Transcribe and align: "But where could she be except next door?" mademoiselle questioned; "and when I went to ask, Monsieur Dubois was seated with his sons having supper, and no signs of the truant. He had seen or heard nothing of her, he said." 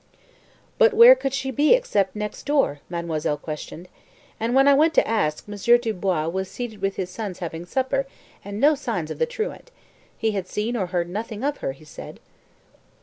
"But 0.79 0.95
where 0.95 1.13
could 1.13 1.31
she 1.31 1.51
be 1.51 1.75
except 1.75 2.15
next 2.15 2.47
door?" 2.47 2.79
mademoiselle 2.89 3.37
questioned; 3.37 3.87
"and 4.39 4.55
when 4.55 4.67
I 4.67 4.73
went 4.73 4.95
to 4.95 5.07
ask, 5.07 5.47
Monsieur 5.47 5.77
Dubois 5.77 6.27
was 6.27 6.49
seated 6.49 6.81
with 6.81 6.95
his 6.95 7.11
sons 7.11 7.37
having 7.37 7.65
supper, 7.67 8.07
and 8.43 8.59
no 8.59 8.73
signs 8.73 9.11
of 9.11 9.19
the 9.19 9.27
truant. 9.27 9.69
He 10.17 10.31
had 10.31 10.47
seen 10.47 10.75
or 10.75 10.87
heard 10.87 11.07
nothing 11.07 11.43
of 11.43 11.57
her, 11.57 11.73
he 11.73 11.85
said." 11.85 12.19